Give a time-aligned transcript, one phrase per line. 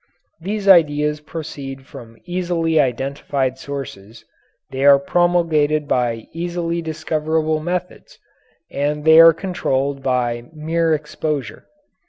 [0.39, 4.25] These ideas proceed from easily identified sources,
[4.71, 8.17] they are promulgated by easily discoverable methods;
[8.71, 11.67] and they are controlled by mere exposure.